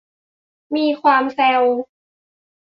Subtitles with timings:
[0.75, 1.63] มีความแซว